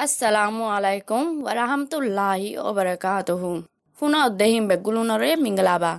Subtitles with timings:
[0.00, 3.50] Assalamu alaikum wa rahmatullahi wa barakatuhu.
[3.98, 5.92] Funa দেহিম বেগুলুনরে মিংলাবা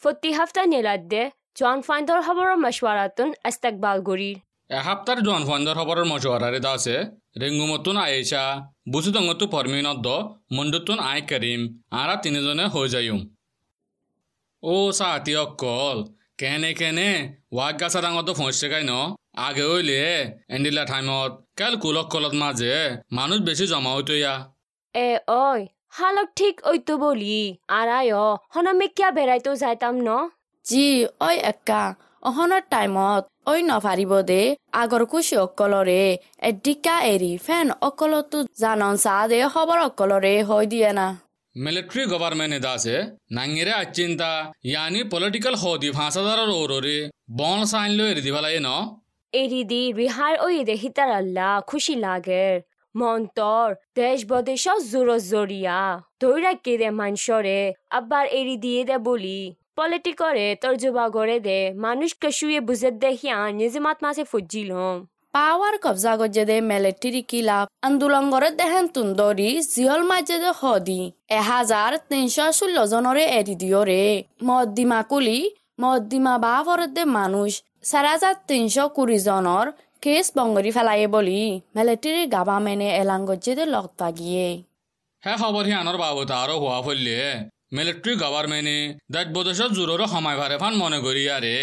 [0.00, 1.22] ফতি হাফতা নেলাদ্দে
[1.58, 4.36] জন ফাইন্দর খবর মশওয়ারাতুন ইস্তেকবাল গরির
[4.70, 6.96] এসপ্তাহর জন ফন্দর খবরের মশওয়ারারে দাসে
[7.40, 8.44] রেঙ্গুমতুন আয়েশা
[8.92, 10.06] বুসুদঙ্গতু ফরমিনদ্দ
[10.56, 11.60] মন্ডুতুন আই করিম
[12.00, 13.18] আরা তিনজনে হয়ে যাইম
[14.62, 15.96] ও সাথী অকল
[16.40, 17.10] কেনে কেনে
[17.54, 18.92] ওয়াক গাছা ডাঙত ফসছে গাই ন
[19.46, 20.00] আগে হইলে
[20.54, 22.74] এন্ডিলা টাইমত কেল কুলক কলত মাঝে
[23.16, 24.34] মানুষ বেশি জমা হইতো ইয়া।
[24.94, 25.08] এ
[25.44, 25.60] ওই
[25.96, 27.38] হালক ঠিক ওইতো বলি।
[27.78, 28.12] আরায়
[28.54, 30.08] হনমে কিয়া বেড়াইতো যাইতাম ন?
[30.64, 30.86] জি
[31.26, 31.82] ঐ একা
[32.28, 34.42] অহনৰ টাইমত ঐ নভাৰিব দে
[34.82, 36.02] আগৰ খুচি অকলৰে
[36.50, 41.06] এডিকা এৰি ফেন অকলতো জানন চাহ দে খবৰ অকলৰে হৈ দিয়ে না।
[41.56, 42.96] মিলিটারি গভর্নমেন্ট দাসে
[43.36, 44.30] নাঙ্গিরে আচিন্তা
[44.70, 46.98] ইয়ানি পলিটিক্যাল হদি ফাঁসাদার ওররে
[47.38, 48.70] বন সাইন লো এরি দিবালাই ন?
[49.32, 52.54] এরি দি রিহার ওই দে হিতার আল্লাহ, খুশি লাগের
[52.94, 53.66] মন্তর
[53.98, 55.78] দেশ বদেশ জোর জরিয়া
[56.20, 57.60] দৈরা কে দে মানসরে।
[57.98, 59.40] আবার এরি দিয়ে দে বলি
[59.76, 64.96] পলিটিকরে তর্জবা করে দে। মানুষকে শুয়ে বুঝে দেখিয়া নিজমাত মাসে ফুজিলম।
[65.34, 71.00] পাৱাৰ কব্জা গজে দে মেলেট্ৰি কিলাপ আন্দোলন কৰে দেহেন তুন্দৰি জিহল মাজে দে সদি
[71.38, 74.02] এহাজাৰ তিনশ ষোল্ল জনৰে এৰি দিয়ৰে
[74.48, 75.38] মদ্দিমা কুলি
[75.82, 77.52] মদ্দিমা বাহৰত দে মানুষ।
[77.84, 79.68] চাৰ তিনশ কুড়ি জনৰ
[80.02, 81.40] কেছ বংগৰি ফেলায়ে বুলি
[81.76, 84.48] মেলেট্ৰিৰ গাভামেনে এলাং গজে দে লগ পাগিয়ে।
[85.22, 87.16] হ্যাঁ খবর হিয়ানোর বাবদ আরও হওয়া ফললে
[87.72, 88.78] মিলিটারি গভর্নমেন্টে
[89.14, 91.56] দেশ বদেশত জোরর সময় ভারে ফান মনে করি আরে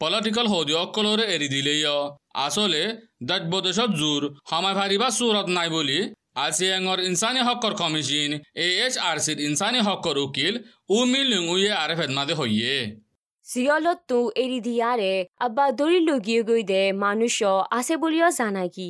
[0.00, 1.82] পলিটিক্যাল হদি অকলরে এরি দিলেই
[2.46, 2.82] আসলে
[3.28, 5.98] দেশ বদেশত জোর সময় ভারিবা সুরত নাই বলি
[6.38, 10.54] আসিয়াঙর ইনসানি হকর কমিশন এ এইচ আর সির ইনসানি হকর উকিল
[10.90, 12.76] উমিল লুঙুয়ে আরে ফেদমাদে হইয়ে
[13.52, 15.66] জিয়লত তো এৰি দিয়াৰে আবা
[16.02, 17.30] লগিয়ে গৈ দে মানুহ
[17.72, 18.86] আছে বুলিও জানা কি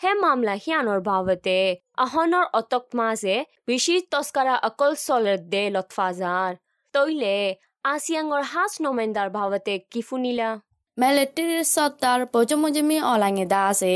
[0.00, 1.58] হে মামলা সিয়ানৰ বাবতে
[1.98, 3.36] আহনৰ অতক মাজে
[3.66, 6.50] বেছি তস্কাৰা অকল চলে দে লতফাজাৰ
[6.94, 7.36] তৈলে
[7.84, 10.50] আছিয়াঙৰ সাজ নমেন্দাৰ ভাৱতে কি শুনিলা
[10.98, 13.94] মেলেটেৰিছত তাৰ অলাঙে অলাঙেদা আছে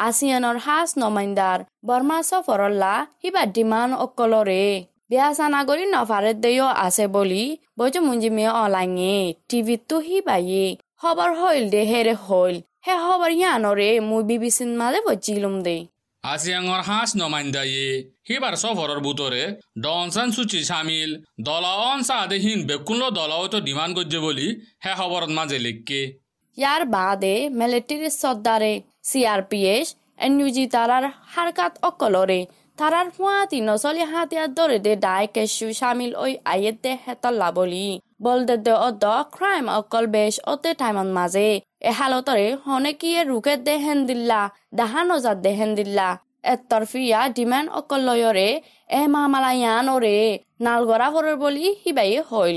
[0.00, 4.64] আছিয়ানৰ সাজ নমাইন্দাৰ বৰমাছ ফৰল্লা সি ডিমান অকলৰে
[5.12, 7.44] অকলৰে চানাগৰি নভাৰত দেও আছে বুলি
[7.78, 9.16] বজমঞ্জিমে অলাঙে
[9.48, 10.64] টিভিতো সিবায়ে
[11.00, 12.56] খবৰ হইল দে হেৰে হইল
[12.86, 15.76] হে খবৰ ইয়ানৰে মই বিবিচিন মালে বজিলুম দে।
[16.24, 17.86] আসিয়াঙর হাঁস নমাইন্দায়ে
[18.28, 19.42] হিবার সফরের বুতরে
[19.84, 21.10] ডনসান সুচি সামিল
[21.46, 24.48] দলাওন সাদে হিন বেকুল্ল দলাও তো ডিমান্ড করছে বলি
[24.84, 26.00] হে খবরত মাঝে লিখকে।
[26.58, 28.72] ইয়াৰ বাদে military চৰ্দাৰে
[29.08, 29.86] C R P S
[30.24, 30.32] N
[32.82, 34.94] তাৰাৰ পুৱা তিনচলি হাত ইয়াৰ দৰে দে
[36.16, 37.82] ঐ আয়েদে হেতৰ লাবলি
[38.20, 38.88] বলদে দে অ
[39.74, 41.44] অকল বেচ অতে টাইমত মাজে
[41.82, 44.40] এহালতৰে হনেকিয়ে ৰোগে দেহেন দিল্লা
[44.74, 46.08] দাহা নজাত দেহেন দিল্লা
[46.46, 48.48] এতৰফিয়া ডিমাণ্ড অকল লয়ৰে
[48.90, 50.16] এ মামালা ইয়ান অৰে
[50.64, 52.54] নালগৰা ভৰৰ বুলি সিবাই হল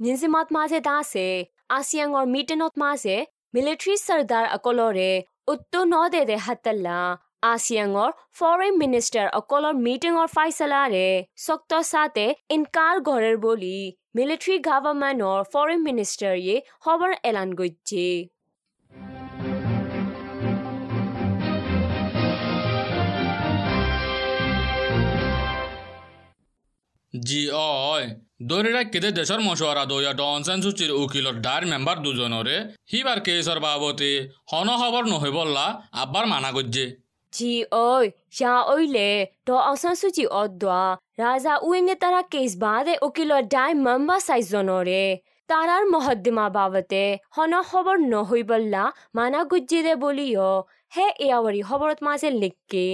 [0.00, 1.26] নিজিমত মাজে দাছে
[1.70, 3.16] আছিয়াঙৰ মিটেনত মাজে
[3.54, 5.10] মিলিটাৰী চৰ্দাৰ অকলৰে
[5.48, 7.00] উত্তু ন দে দে হাতাল্লা
[7.42, 11.06] আসিয়াঙৰ ফৰেন মিনিষ্টাৰ অকলৰ মিটিঙৰ ফাইচলাৰে
[11.44, 13.76] চক্ত চাতে ইনকাৰ ঘৰৰ বুলি
[14.14, 18.06] মিলিটাৰী গভৰ্ণমেণ্টৰ ফৰেন মিনিষ্টাৰে খবৰ এলান কৰিছে
[27.12, 27.40] জি,
[27.84, 28.06] অয়।
[28.42, 32.56] দরিরা কেদে দেশের মশওয়ারা দইয়া ডনসেন সুচির উকিলর ডার মেম্বার দুজনরে
[32.90, 34.10] হিবার কেসর বাবতে
[34.46, 36.50] হন খবর নহে বললা আব্বার মানা
[37.36, 38.00] ကြီးအို
[38.38, 39.10] ရာအိုလေ
[39.46, 40.82] ဒေါ်အောင်ဆန်းစုကြည်အော်သွာ
[41.20, 45.06] ရာဇာဦးမြတရာကိစ်ဘာဒေအိုကီလိုဒိုင်မမ်ဘာဆိုင်ဇွန်တော်ရဲ
[45.50, 48.84] တာရာမဟဒီမာဘာဝတဲ့ဟောနဟောဘနဟွိဘလာ
[49.16, 50.56] မာနာဂုဂျီဒေဘိုလီယော
[50.94, 52.90] ဟဲအေယဝရီဟောဘရတ်မာဆေလစ်ကေ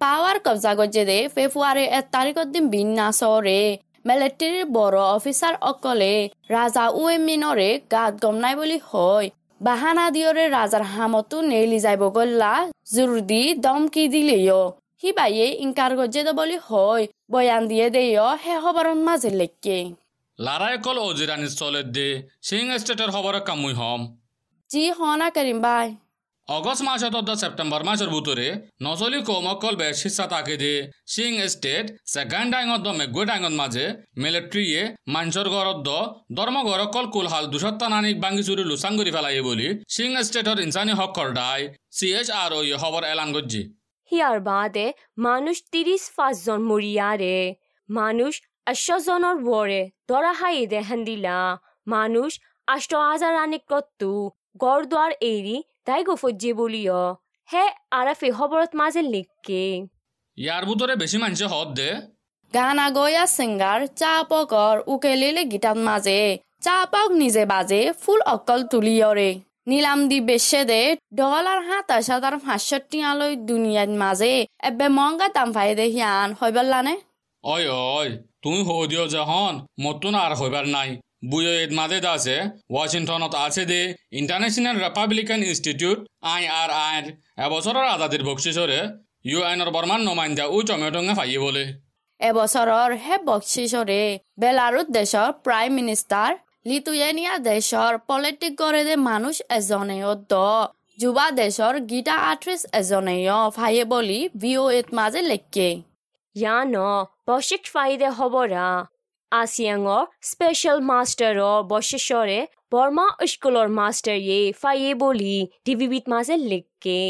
[0.00, 3.60] ပါဝါကဗဇာဂုဂျီဒေဖေဖူအာရီအတာရီကဒင်ဘင်းနာဆောရဲ
[4.06, 6.14] မလတီဘော်ရောအော်ဖီဆာအော်ကောလေ
[6.52, 9.24] ရာဇာဦးမြင့်တော်ရဲဂတ်ကွန်နိုင်ဘိုလီဟောယ
[9.60, 12.52] বাহানা দিয়ৰে ৰাজাৰ হামতো নেলি যাব গল্লা
[12.92, 14.62] জোৰ দি দমকি দিলেও।
[15.00, 19.78] সি বাইয়ে ইনকাৰ গজে দে বুলি হয় বয়ান দিয়ে দেয় হে খবৰৰ মাজে লেখকে।
[20.38, 22.08] লাৰায় কল ওজিৰানি চলেৰ দে
[22.48, 24.00] সিং স্টেটেৰ খবৰ কামুই হম।
[24.70, 25.86] জি হনা কৰিম বাই।
[26.48, 28.46] অগস্ট মাসত অর্ধ সেপ্টেম্বর মাসের ভিতরে
[28.84, 30.74] নচলি কমকল বেশ হিসা তাকে দে
[31.06, 33.84] সিং স্টেট সেকেন্ড ডাইঙত দ মেঘু ডাইঙত মাঝে
[34.22, 34.80] মিলিট্রিয়ে
[35.14, 35.90] মাঞ্চর গড়ত দ
[36.36, 41.28] ধর্মঘর কল কুলহাল দুসত্তা নানিক বাঙ্গি চুরি লুচাং করে ফেলাই বলি সিং স্টেটর ইনসানি হকর
[41.38, 41.60] ডাই
[41.96, 43.60] সি এইচ আর ও খবর এলান করছে
[44.12, 44.86] হিয়াৰ বাদে
[45.26, 47.36] মানুষ ত্ৰিশ পাঁচজন মৰিয়াৰে,
[47.88, 48.32] মানুষ
[48.66, 51.38] আশ্বজনৰ বৰে দৰা হাইদে হেন্দিলা
[51.86, 52.30] মানুষ
[52.68, 54.10] আষ্ট হাজাৰ আনিক কত্তু
[54.62, 55.56] গড়দুৱাৰ এৰি
[55.86, 57.02] তাই গফজ্জি বুলিও।
[57.48, 57.64] হে
[57.98, 59.64] আৰাফে খবৰত মাজে লিখকে
[60.38, 61.90] ইয়াৰ ভিতৰে বেছি মানুহে হত দে।
[62.54, 66.20] গানা গয়া সিঙ্গার চাপকৰ উকেলিলে গীতাত মাজে।
[66.64, 69.30] চাপক নিজে বাজে ফুল অকল তুলিয়ৰে
[69.70, 70.82] নিলাম দি বেচে দে
[71.20, 74.34] ডলার হাতার সাতার পাঁচশো টিয়ালৈ দুনিয়াত মাজে।
[74.68, 76.94] এবে মংগা দাম পাই দে হিয়ান হইবল্লানে
[77.44, 77.62] অই
[77.96, 78.08] অই
[78.42, 79.54] তুমি সৌদিও যে হন
[79.84, 80.90] মতন আর হইবার নাই।
[81.30, 82.36] বুয়ে মাঝে আছে।
[82.72, 83.80] ওয়াশিংটনত আছে দে
[84.20, 85.98] International Republican Institute
[86.34, 87.04] I R আইর
[87.44, 88.78] এবছৰৰ আজাদিৰ বকচিছৰে
[89.30, 91.64] ইউ আইনৰ বৰ্মান নমাইন্দা উ চমেটঙে ফাইয়ে বলে।
[92.20, 94.02] এবছৰৰ হে বকচিছৰে
[94.42, 96.32] বেলাৰুট দেশৰ প্ৰাইম মিনিষ্টাৰ
[96.70, 100.34] লিটুয়েনিয়া দেশৰ পলিটিক কৰে দে মানুষ এজনেও দ
[101.02, 105.68] যুৱা দেশৰ গীতা আট্ৰিছ এজনেও ভাইয়ে বলি ভি অ' এত মাজে লেখকে।
[106.36, 106.90] Yano,
[109.34, 109.80] আসিয়াঙ
[110.22, 111.34] স্পেশাল মাস্টার
[111.68, 112.38] বশেশ্বরে
[112.72, 115.34] বর্মা স্কুলর মাস্টার ইয়ে ফাইয়ে বলি
[115.64, 117.00] ডিবিবিত মাঝে লিখকে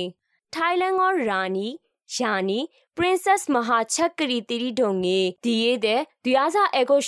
[0.52, 1.68] থাইল্যাং রানী
[2.08, 2.60] জানি
[2.96, 7.00] প্রিন্সেস মহা ছকরি তিরি ডোঙে দিয়ে দে দুই হাজার এগারো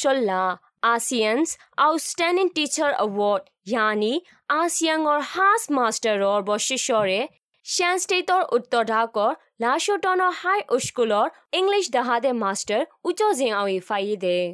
[0.86, 4.14] আসিয়ানস আউটস্ট্যান্ডিং টিচার অ্যাওয়ার্ড ইয়ানি
[4.54, 5.00] আসিয়াং
[5.32, 7.20] হাস মাস্টার অর বশেশ্বরে
[7.66, 14.48] শ্যানস্টেটর উত্তর ঢাকর লাশোটন হাই স্কুলর ইংলিশ দাহাদে মাস্টার উচ জিং আউ ইফাই দেয়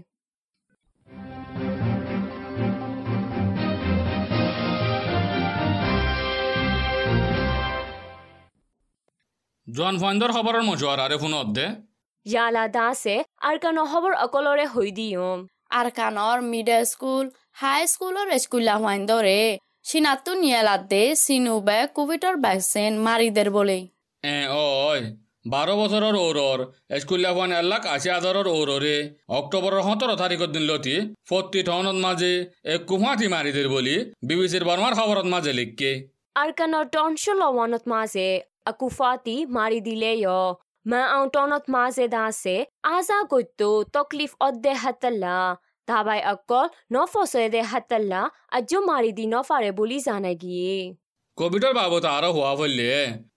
[9.77, 11.67] জোৱান ফাইণ্ডৰ খবৰৰ মজুৱাৰাৰে ফোনত দে
[12.27, 13.17] ইয়ালা দাসে
[13.51, 15.39] আৰ্কা নহবৰ অকলৰে হৈ দিয়ম।
[15.81, 17.25] আরকানর মিডল স্কুল
[17.61, 18.75] হাই স্কুলের স্কুলা
[19.11, 19.39] ধরে
[19.91, 23.79] সিনাতু নিয়েলাতে সিনুবে কোভিডর ভ্যাকসিন মারিদের বলে।
[24.25, 25.01] এ অই
[25.53, 26.59] বাৰ বছৰৰ ঔৰৰ
[27.03, 28.97] স্কুলীয়া হোৱা এলাক আশী হাজাৰৰ ঔৰৰে
[29.39, 30.97] অক্টোবৰৰ সোতৰ তাৰিখৰ দিন লতি
[31.29, 32.33] ফৰ্টি টাউনত মাজে
[32.75, 33.97] এক কুহাতি মাৰি দিৰ বুলি
[34.27, 35.91] বি বি চিৰ বৰ্মাৰ খবৰত মাজে লিখকে।
[36.43, 38.31] আৰ্কানৰ টনচল লৱানত মাজে।
[38.67, 40.29] Akuফাতি মাৰি দিলে য়
[40.87, 42.57] মা আও টনত মাজে দাসে
[42.89, 45.37] আজা গৈতো তকলিফ অদ্দে হাতল্লা
[45.89, 48.21] দাবাই অকল নফচে দে হাতল্লা
[48.57, 50.77] আজো মাৰি দি নফাৰে বুলি জানাই গিয়ে
[51.39, 52.89] কোভিডৰ বাবদ আৰু হোৱা ফলে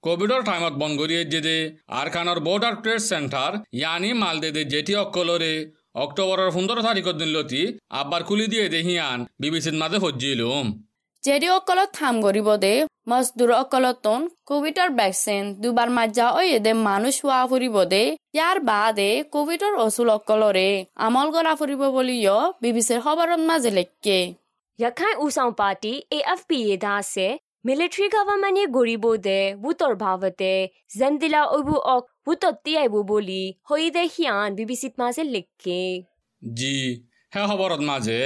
[0.01, 1.57] কোভিডৰ টাইমত বন্ধ কৰি দিয়ে
[1.99, 5.53] আৰ খানৰ বৰ্ডাৰ ট্ৰেড চেণ্টাৰ ইয়ানি মালদে জেঠি অকলৰে
[5.95, 7.29] অক্টোবৰৰ পোন্ধৰ তাৰিখৰ দিন
[7.99, 10.01] আব্বাৰ খুলি দিয়ে দে হিয়ান বি বি মাজে সজ্জিলোম যেদি অকলত থাম করিব দে মজদুর
[10.01, 10.01] অকলতন কোভিডর ভ্যাকসিন দুবার মাজা ওই দে মানুষ হওয়া ফুরিব দে ইয়ার বাদে কোভিডর অসুল
[10.01, 10.13] অকলরে আমল করা ফুরিব বলিও বিবিসির খবরত
[10.45, 10.84] মাঝে লেখকে
[11.25, 11.47] জেৰী
[11.93, 12.73] থাম গৰিব দে
[13.09, 18.01] মজদুৰ অকলতন কভিডৰ ভেকচিন দুবাৰ মাজা ঐ এদে মানুহ চোৱা ফুৰিব দে
[18.33, 20.69] ইয়াৰ বাদে কভিডৰ অচুল অকলৰে
[21.05, 24.19] আমল কৰা ফুৰিব বুলিও য় বিবিচিৰ খবৰত মাজে লেখকে
[24.79, 26.95] ইয়াখাই উচাওঁ party A F P A the
[27.67, 30.51] military গভৰ্ণমেণ্টে গঢ়িব দে বুটৰ ভাৱতে
[30.97, 35.79] জেণ্ডিলা অবু অক বুটত তিয়াইব বুলি হৈ দে সিয়ান বিবিচিত মাজে লেখকে
[36.41, 36.75] জি
[37.31, 38.17] হে খবৰত মাজে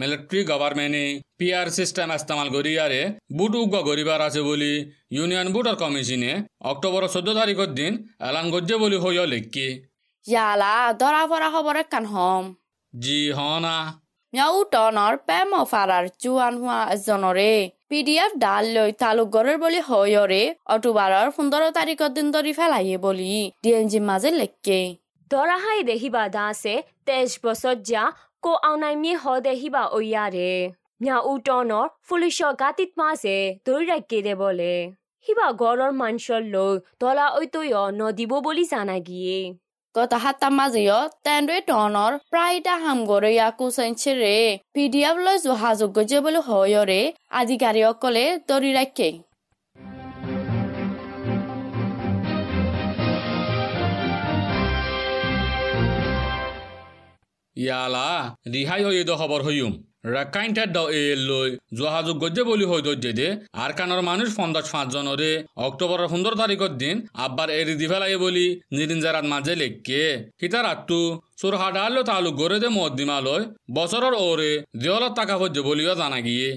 [0.00, 1.00] মিলিটাৰী গভৰ্ণমেণ্টে
[1.38, 3.00] পি আৰ চিষ্টেম ইস্তেমাল কৰি ইয়াৰে
[3.38, 4.68] বুট উগ্ৰ কৰিবাৰ আছে বুলি
[5.16, 6.30] ইউনিয়ন বুটৰ কমিশনে
[6.70, 7.98] অক্টোবৰৰ চৈধ্য তাৰিখৰ দিন
[8.28, 9.66] এলান কৰিছে বুলি হৈ লিখি।
[10.26, 10.72] ইয়ালা
[11.02, 12.50] ধৰা পড়া খবৰ কান হম।
[12.94, 13.76] জি হনা।
[14.32, 17.52] মিয়াও টনৰ পেম হোৱা এজনৰে
[17.90, 20.42] পি ডি এফ ডাল লৈ তালুকগড়েৰ বলি হয়ৰে
[20.72, 23.32] অক্টোবৰৰ পোন্ধৰ তাৰিখৰ দিন ধৰি ফেলাইয়ে বলি
[23.64, 24.82] ডি এন জি মাজে লেখকে
[25.30, 26.74] দৰা হাই দেহিবা দাসে
[27.06, 28.02] তেইশ বছৰ যা
[28.43, 30.51] কো আও নাই মি হ দেহিবা ও ইয়ারে
[31.01, 34.73] ম্যা উ টনৰ ফুলিশৰ গাতিত মাসে দৌৰি ৰাখকে দে বলে
[35.27, 39.39] হিবা গড়ৰ মানসৰ লৈ দলা ঐতয় নদিব বুলি জানা গিয়ে
[39.95, 44.35] গত সাতটা মাজেও তেন্দ্ৰে টনৰ প্ৰায়টা হামগৰে ইয়াকো চেঞ্চেৰে
[44.73, 46.99] পি ডি এফ লৈ যোগাযোগ গজে বুলি হয়ৰে
[47.39, 49.32] আধিকাৰীসকলে ধৰি ৰাখে ইয়ালা ৰিহাই হৈ এইটো খবৰ
[59.48, 59.74] হৈম
[60.14, 62.80] ৰাকাইন ঠাইত দ এল লৈ যোগাযোগ গজ্জে বুলি হৈ
[63.18, 63.28] দে।
[63.64, 65.30] আৰ কানৰ মানুহ পঞ্চাছ পাঁচজনৰে
[65.66, 70.02] অক্টোবৰৰ পোন্ধৰ তাৰিখৰ দিন আব্বাৰ এৰি দি পেলাই বুলি, নিদিন জাৰাত মাজে লেখকে।
[70.40, 70.98] সীতা ৰাতটো
[71.40, 73.42] চোৰহাডাল তালুক গড়ে দে মদ্দিমালৈ
[73.78, 74.50] বছৰৰ ওৰে
[74.82, 76.50] দেৱালত টাকা ভজ্জে বুলিও জানা গিয়ে।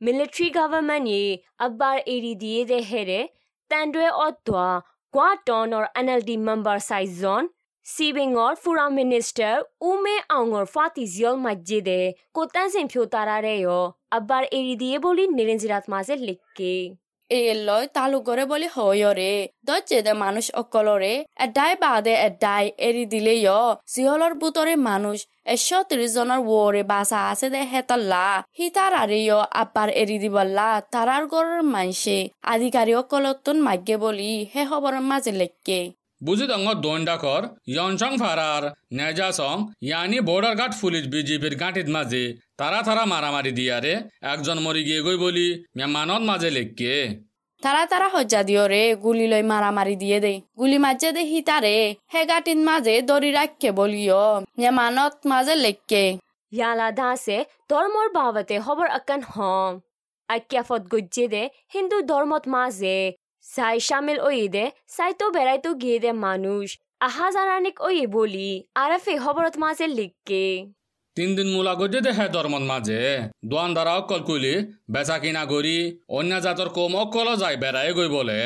[0.00, 3.20] military government ye abbar eri diye de here
[3.70, 4.64] tandwe otwa
[5.14, 6.76] gwaton or NLD member
[7.86, 13.60] size zone Sibing or Fura Minister, Ume Aungor Fati Ziol Majide ko tansin phyo tarare
[13.60, 16.96] yo, abbar eri diye boli nirenjirat maze likke
[17.30, 24.34] এল লৈ তালুকৰে বুলি হয়ৰে দৰ্জে দে মানুহ অকলৰে এদাই বাদে এদাই এৰি দিলেও জিহলৰ
[24.34, 25.14] বুটৰে মানুহ
[25.46, 31.22] এশ ত্ৰিশ জনৰ ৱৰে বাচা আছে দে হেতল্লা সি তাৰ আৰেও আব্বাৰ এৰি দিবল্লা তাৰাৰ
[31.32, 38.62] ঘৰৰ মানছে আধিকাৰী অকলতন মাগে বুলি হে খবৰৰ মাজে লেখকে বুজি ডাঙৰ দণ্ডাকৰ ইয়নচং ফাৰাৰ
[38.98, 39.56] নেজাচং
[39.88, 42.24] ইয়ানি বৰ্ডাৰ গাৰ্ড পুলিচ বিজেপিৰ গাঁঠিত মাজে
[42.60, 43.92] তাৰা থাৰা মাৰামাৰি দিয়াৰে
[44.32, 45.46] একজন মৰি গিয়ে গৈ বুলি
[45.78, 46.94] মেমানত মাজে লেখকে।
[47.62, 51.76] তারা তারা হজ্জা দিয়রে গুলি লই মারামারি দিয়ে দে। গুলি মাঝে দে হিতারে
[52.12, 54.24] হে গাটিন মাঝে দড়ি রাখকে বলিও
[54.60, 56.04] নেমানত মাঝে লেখকে।
[56.52, 57.38] ইয়ালা দাসে
[57.70, 59.72] ধর্মর বাবতে খবর আকান হম।
[60.28, 61.42] আক্যাফত গজ্জে দে
[61.74, 62.96] হিন্দু ধর্মত মাঝে
[63.46, 66.66] সাই শামিল ওই দে সাইতো বেড়াইতো গিয়ে দে মানুষ
[67.00, 70.44] আহা জানানিক ওই বলি আরাফে হবরত মাঝে লিখকে
[71.16, 73.00] তিন দিন মূলা গজে দে হে মাঝে মাঝে
[73.44, 74.54] দোয়ানদারা অকল কুলি
[74.90, 75.78] বেচা কিনা করি
[76.10, 78.38] অন্য জাতর কম অকল যায় বেড়াই গই বলে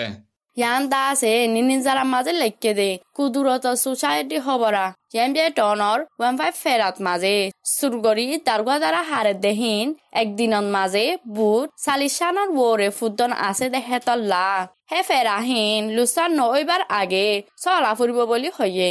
[0.63, 4.85] yandaase nininzara maze lekkede kudurota society hobora
[5.17, 7.35] yembe tonor wenfai ferat maze
[7.75, 11.05] surgori dargwadara hare dehin ekdinon maze
[11.37, 14.45] but salishanor wore fuddon ase de hetolla
[14.93, 17.27] he ferahin lusan no oibar age
[17.65, 18.91] sola furibo boli hoye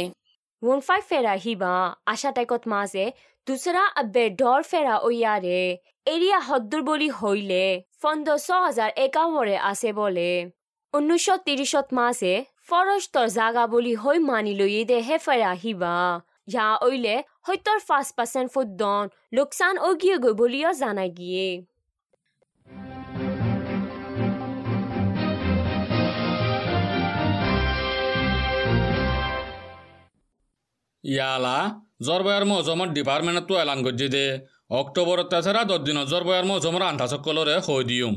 [0.62, 1.74] wenfai fera hiba
[2.14, 3.04] asha taikot maze
[3.46, 5.60] dusra abbe dor fera oyare
[6.14, 7.64] area হদ্দুর বলি হইলে
[8.02, 10.30] ফন্দ ছ হাজার একাউরে আছে বলে
[10.94, 12.30] ঊনৈছশ ত্ৰিশত মাজে
[12.68, 15.96] ফৰষ্টৰ জাগা বুলি হৈ মানি লৈয়ে দেহে হেফাই আহিবা।
[16.52, 17.16] ইয়া অইলে
[17.46, 21.48] সত্তৰ পাঁচ পাৰ্চেণ্ট ফুটদন লোকচান অগিয়ে গৈ বুলিও জানাই গিয়ে।
[31.04, 31.58] ইয়ালা
[32.06, 34.24] জৰবায়ৰ মহজমৰ ডিপাৰ্টমেণ্টতো এলান কৰি দে।
[34.80, 38.12] অক্টোবৰত তেচেৰা দহ দিনত জৰবায়ৰ মহজমৰ আন্ধাচকলৰে হৈ দিওঁ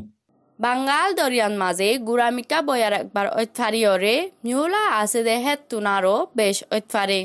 [0.61, 4.15] বাঙ্গাল দরিয়ান মাঝে গুড়ামিকা বয়ার একবার ঐতফারিয়রে
[4.45, 7.19] মিউলা আছে দে হেত তুনারো বেশ ঐতফারে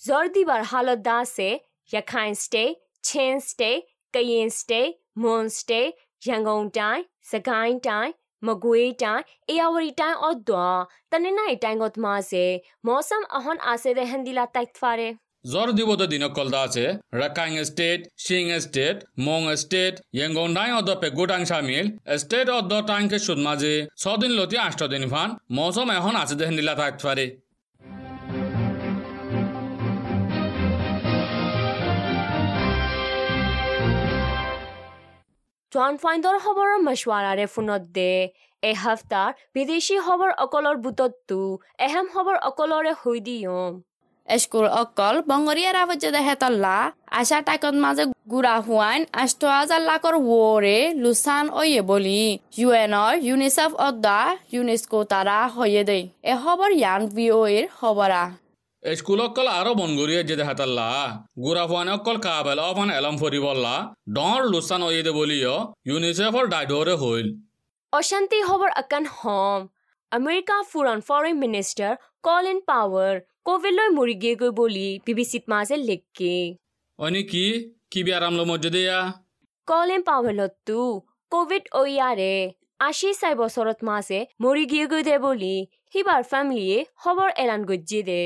[0.00, 1.48] জ্বৰ দিবাৰ হালত দা আছে
[1.90, 2.64] Rakhine state
[3.04, 3.70] Chin state
[4.14, 4.80] Kayin state
[5.22, 5.80] Mon state
[6.22, 6.98] Yangon টাই
[7.30, 8.08] সগাইন টাই
[8.42, 10.72] মগুৱে টাই এয়াৱৰী টাই অদ্দোৱা
[11.10, 12.44] তনে নাই টাইঙত মাছে
[12.86, 16.84] মৌচম আহন আছে দে হেন্দিলা তাইক ফাৰে জ্বর দিবত দিন কলদা আছে
[17.14, 18.96] Rakhine state Chin state
[19.26, 21.86] Mon state ইয়েঙ্গন্ডাই অদ পেগুটাং সামিল
[22.22, 26.74] স্টেট অদ টাংকে সুদ মাঝে ছদিন লতি আষ্ট দিন ফান মৌসুম এখন আছে দেখেন দিলা
[26.80, 27.26] থাকতে পারে
[35.72, 38.12] জোৱান ফাইণ্ডৰ খবৰৰ মছৱাৰাৰে ফোনত দে
[38.62, 41.40] এসপ্তাহ বিদেশি খবৰ অকলৰ বুটতটো
[41.78, 43.72] এহেম খবৰ অকলৰে হৈ দিয়ম
[44.28, 46.76] এস্কুল অকল বংগরিয়ার আবজ্জে দে হেতল্লা।
[47.20, 52.22] আশা টাকত মাঝে গুড়া হুয়াইন আষ্ট হাজার লাখর ওরে লুসান ওয়ে বলি।
[52.60, 54.18] ইউএনর ইউনিসেফ অদ্দা
[54.54, 55.98] ইউনেস্কো তারা হয়ে দে
[56.32, 58.22] এ খবর ইয়ান ভিও এর খবরা
[58.82, 60.88] স্কুল অকল আরও বনগরিয়ে যে দেখাতাল্লা
[61.44, 63.76] গুড়া ফুয়ানে অকল কাবেল অফান এলম ফরিবল্লা
[64.16, 65.54] ডর লুসান ওয়ে দে বলিও
[65.88, 67.26] ইউনিসেফর ডাইডরে হইল
[67.92, 69.60] অশান্তি খবৰ আকান হম।
[70.12, 71.94] আমেৰিকা ফুৰণ ফৰেন মিনিষ্টাৰ
[72.26, 73.14] কলিন পাৱাৰ।
[73.46, 76.34] কোভিডলৈ মৰি গিয়ে গৈ বুলি বিবিচিত মাজে লেখকে।
[76.98, 77.44] অনি কি?
[77.90, 78.98] কি আৰাম লম দিয়া
[79.68, 80.78] কলেম পাৱেলতো
[81.32, 82.34] কোভিড ঐয়াৰে
[82.80, 85.56] আশী চাই বছৰত মাজে মৰি গিয়ে গৈ দে বুলি
[85.92, 88.22] সিবাৰ ফেমিলিয়ে খবৰ এলান গজি দে।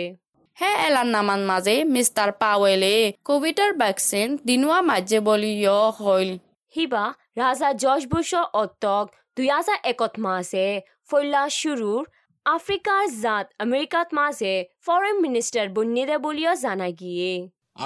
[0.57, 2.95] হে এলান নামান মাজে মিষ্টাৰ পাৱেলে
[3.29, 6.29] কোভিডৰ ভেকচিন দিনুৱা মাজে বুলি য় হ'ল
[6.75, 7.05] সিবা
[7.41, 9.05] ৰাজা জৰ্জ বুশৰ অত্তক
[9.37, 10.67] দুই হাজাৰ একত মাজে
[11.09, 12.03] ফৈলা চুৰুৰ
[12.47, 14.53] আফ্ৰিকাৰ জাত আমেরিকাত মাছে
[14.87, 17.33] ফরেন মিনিষ্টাৰ বন্যে দে বুলিও জানা গিয়ে।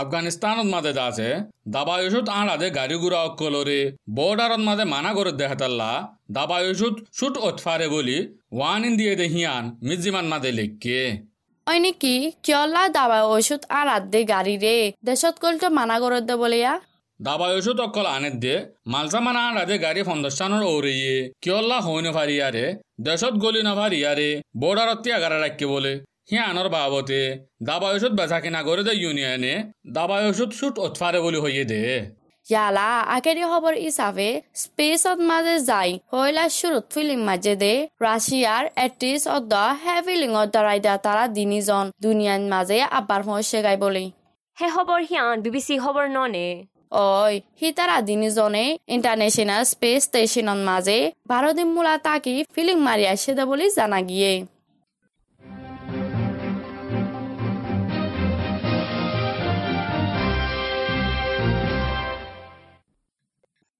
[0.00, 1.28] আফগানিস্তানত মাঝে আছে
[1.74, 3.80] দাবা ওষুধ আড়াদে গাড়ি গুড়া অকলরে
[4.18, 5.90] বর্ডারত মাঝে মানা করে দেখাতাল্লা
[6.36, 8.18] দাবা ওষুধ শুট ওৎফারে বলি
[8.56, 11.00] ওয়ান ইন দিয়ে দে হিয়ান মিজিমান মাঝে লেখকে।
[11.66, 12.14] ওই নাকি?
[12.44, 14.76] কিয়লা দাবা ওষুধ আর আদে গাড়ি রে
[15.08, 16.72] দেশত কলটো মানা করে দে বলিয়া?
[18.16, 18.54] আনের দে
[18.92, 22.66] মালসা মানা আড়াদে গাড়ি ফন্দস্থানের ওরেইয়ে কিয়ল্লা হইন ফারিয়ারে
[23.06, 24.30] দেশত গলি না ফারিয়ারে
[24.62, 25.92] বর্ডারত তিয়াগারা রাখকে বলে।
[26.30, 27.20] হিয়ানোর বাবতে
[27.68, 29.54] দাবা ওষুধ বেচা কিনা করে দে ইউনিয়নে
[29.96, 31.80] দাবা ওষুধ শুট ওৎফারে বলি হইয়ে দে।
[32.46, 34.28] ইয়ালা আগেরি খবর হিসাবে
[34.62, 37.72] স্পেসত মাঝে যাই হইলা শুরুত ফিলিং মাঝে দে।
[38.06, 39.52] রাশিয়ার এটিস অদ্দ
[39.82, 44.04] হে ফিলিংত দৰাই দিয়া তারা তিনিজন দুনিয়ার মাঝে আবার হইছে গাই বলি।
[44.58, 45.74] হে খবৰ সিয়ান বি বি চি
[46.92, 48.64] ওই সি তারা তিনিজনে
[48.96, 50.02] ইন্টারন্যাশনাল স্পেস
[51.74, 54.32] মূলা তাকি ফিলিং মারি আসে বলে জানা গিয়ে।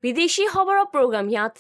[0.05, 1.53] বিদেশি খবর প্ৰগ্ৰাম ইয়াত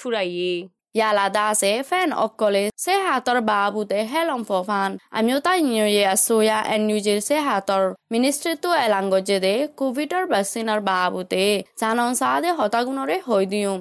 [0.95, 5.87] ফুৰাইয়ে ইয়ালা দাসে ফেন অকলে সে হাতৰ বাবুতে হেলম ফফান আমিও তাই নিয়ে
[6.19, 7.83] সোয়া এন নিউজের সে হাতৰ
[8.13, 10.25] মিনিস্ট্রিটো এলাঙ্গজে দে কোভিডৰ
[11.81, 13.81] জানন সাদে হতাগুণরে হৈ দিউম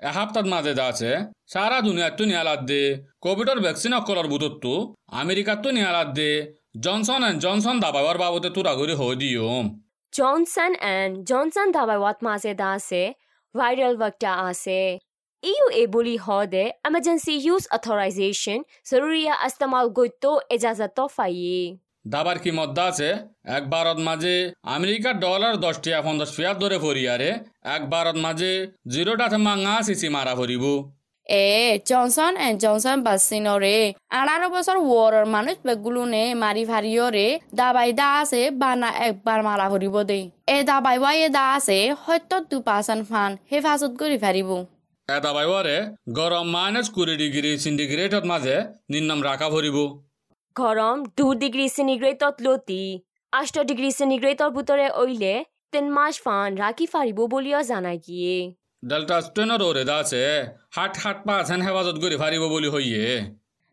[0.00, 1.10] এসপ্তাহ মাঝে আছে
[1.52, 2.82] সারা দুনিয়াতো নিয়ালাত দে
[3.20, 4.72] কোভিডর ভ্যাকসিন অকলর বুতত্তু
[5.14, 6.30] আমেরিকাতো নিয়ালাত দে
[6.84, 9.64] জনসন এন্ড জনসন দাবাবার বাবতে তুরা করে হই দিওম
[10.12, 13.02] জনসন এণ্ড জনসন দাবাই ৱাত মাজে আছে
[13.54, 14.80] ভাইৰেল ৱাক্তা আছে
[15.44, 18.58] EUA বুলি হদে emergency use authorization
[18.90, 21.60] জরুরিয়া ইস্তেমাল গইতো এজাজত ফাইয়ে
[22.06, 23.08] দাবার কি মদ্দা আছে
[23.56, 24.34] এক ভারত মাঝে
[24.76, 27.30] আমেরিকার ডলার দশ টিয়া পঞ্চাশ ফিয়ার ধরে ফরিয়ারে
[27.76, 28.50] এক ভারত মাঝে
[28.94, 30.64] জিরোটাতে মাঙা সিসি মারা ফরিব
[31.26, 31.46] এ
[31.90, 33.76] জনসন এন্ড জনসন ভ্যাকসিনরে
[34.18, 40.20] আঠারো বছর ওয়ারের মানুষ বেগুলোনে মারি ফারিয়রে দাবাই দা আছে বানা একবার মারা ফুরিব দে
[40.48, 44.50] এ দাবাই ওয়াই দা আছে সত্তর দু পার্সেন্ট ফান হেফাজত কৰি ফারিব
[45.08, 45.76] এটা বাইবারে
[46.18, 48.56] গরম মাইনাস কুড়ি ডিগ্রি সিন্ডিগ্রেটত মাঝে
[48.92, 49.76] নিম্নম রাখা ফরিব
[50.56, 52.84] গরম দু ডিগ্রি সেনিগ্রেটত লতি।
[53.32, 55.34] আষ্ট ডিগ্রি সেনিগ্রেটর ভিতরে ওইলে
[55.72, 58.36] তিন মাস ফান রাখি ফারিব বলিও জানাই গিয়ে।
[58.82, 60.22] ডেল্টা স্টেনের ওরে আছে
[60.76, 63.04] হাট হাট পার্সেন্ট হেফাজত করে ফারিব বলি হইয়ে।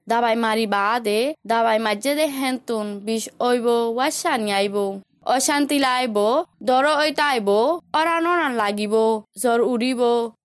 [0.08, 1.20] দাবাই মারি বাদে
[1.52, 4.76] দাবাই মাঝে দে হেন্তুন বিষ ওইব ওয়াশানি আইব
[5.26, 6.18] অশান্তি লাইব
[6.70, 7.50] দর ঐতা আইব
[8.00, 8.96] অরান অরান লাগিব
[9.42, 10.02] জ্বর উড়িব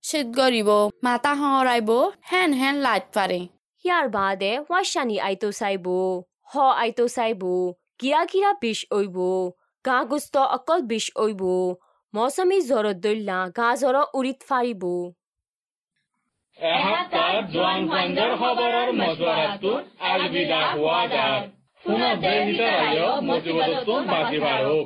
[0.09, 0.71] শীত গরিব
[1.05, 1.91] মাথা হরাইব
[2.31, 3.41] হেন হেন লাইট পারে
[3.85, 5.87] ইয়ার বাদে ওয়াশানি আইতো চাইব
[6.51, 7.43] হ আইতো চাইব
[8.01, 9.19] গিরা গিরা বিষ ওইব
[9.85, 11.43] গা গুস্ত অকল বিষ ওইব
[12.15, 14.83] মৌসুমী জ্বৰত দৈল্লা গা জ্বৰ উৰিত ফাৰিব।
[16.59, 17.81] এসপ্তাহ জোৱান
[18.41, 19.73] খবৰৰ মজুৱাৰাটো
[20.11, 21.43] আলবিদা হোৱা যায়
[21.87, 24.77] पुनः जय हितराय मोतिवदत्वं बाधिवारो